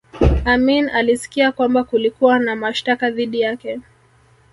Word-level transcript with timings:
amin 0.45 0.89
alisikia 0.89 1.51
kwamba 1.51 1.83
kulikuwa 1.83 2.39
na 2.39 2.55
mashtaka 2.55 3.09
dhidi 3.11 3.41
yake 3.41 3.81